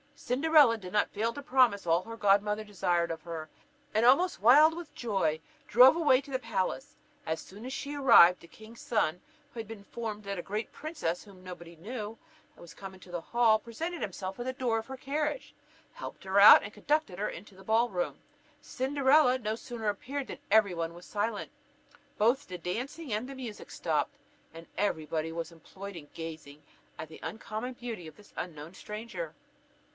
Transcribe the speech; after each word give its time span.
Cinderella 0.15 0.77
did 0.77 0.93
not 0.93 1.11
fail 1.11 1.33
to 1.33 1.41
promise 1.43 1.85
all 1.85 2.03
her 2.03 2.15
godmother 2.15 2.63
desired 2.63 3.11
of 3.11 3.21
her; 3.23 3.49
and 3.93 4.05
almost 4.05 4.41
wild 4.41 4.75
with 4.75 4.93
joy 4.95 5.39
drove 5.67 5.95
away 5.95 6.21
to 6.21 6.31
the 6.31 6.39
palace. 6.39 6.95
As 7.25 7.41
soon 7.41 7.65
as 7.65 7.73
she 7.73 7.95
arrived, 7.95 8.39
the 8.39 8.47
king's 8.47 8.81
son, 8.81 9.21
who 9.53 9.59
had 9.59 9.67
been 9.67 9.79
informed 9.79 10.23
that 10.23 10.39
a 10.39 10.43
great 10.43 10.71
princess, 10.71 11.23
whom 11.23 11.43
nobody 11.43 11.75
knew, 11.75 12.17
was 12.55 12.73
come 12.73 12.97
to 12.99 13.11
the 13.11 13.21
ball, 13.33 13.59
presented 13.59 14.01
himself 14.01 14.39
at 14.39 14.45
the 14.45 14.53
door 14.53 14.79
of 14.79 14.87
her 14.87 14.97
carriage, 14.97 15.53
helped 15.93 16.23
her 16.23 16.39
out, 16.39 16.63
and 16.63 16.73
conducted 16.73 17.19
her 17.19 17.31
to 17.41 17.55
the 17.55 17.63
ball 17.63 17.89
room. 17.89 18.19
Cinderella 18.61 19.37
no 19.37 19.55
sooner 19.55 19.89
appeared 19.89 20.27
than 20.27 20.39
every 20.49 20.73
one 20.73 20.93
was 20.95 21.05
silent; 21.05 21.51
both 22.17 22.47
the 22.47 22.57
dancing 22.57 23.11
and 23.13 23.27
the 23.27 23.35
music 23.35 23.69
stopped, 23.69 24.15
and 24.53 24.65
every 24.77 25.05
body 25.05 25.31
was 25.31 25.51
employed 25.51 25.95
in 25.95 26.07
gazing 26.13 26.63
at 26.97 27.07
the 27.09 27.19
uncommon 27.21 27.73
beauty 27.73 28.07
of 28.07 28.15
this 28.17 28.33
unknown 28.35 28.73
stranger. 28.73 29.35